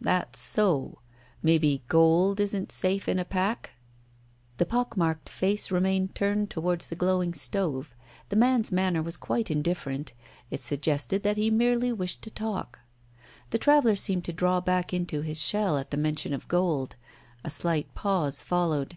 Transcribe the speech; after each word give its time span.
That's 0.00 0.38
so. 0.40 1.00
Maybe 1.42 1.82
gold 1.86 2.40
isn't 2.40 2.72
safe 2.72 3.08
in 3.10 3.18
a 3.18 3.26
pack?" 3.26 3.72
The 4.56 4.64
pock 4.64 4.96
marked 4.96 5.28
face 5.28 5.70
remained 5.70 6.14
turned 6.14 6.48
towards 6.48 6.86
the 6.88 6.96
glowing 6.96 7.34
stove. 7.34 7.94
The 8.30 8.36
man's 8.36 8.72
manner 8.72 9.02
was 9.02 9.18
quite 9.18 9.50
indifferent. 9.50 10.14
It 10.50 10.62
suggested 10.62 11.24
that 11.24 11.36
he 11.36 11.50
merely 11.50 11.92
wished 11.92 12.22
to 12.22 12.30
talk. 12.30 12.80
The 13.50 13.58
traveller 13.58 13.94
seemed 13.96 14.24
to 14.24 14.32
draw 14.32 14.62
back 14.62 14.94
into 14.94 15.20
his 15.20 15.38
shell 15.42 15.76
at 15.76 15.90
the 15.90 15.98
mention 15.98 16.32
of 16.32 16.48
gold. 16.48 16.96
A 17.44 17.50
slight 17.50 17.94
pause 17.94 18.42
followed. 18.42 18.96